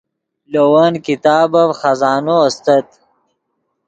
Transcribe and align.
لے 0.51 0.61
ون 0.71 0.93
کتابف 1.05 1.69
خزانو 1.79 2.35
استت 2.47 2.87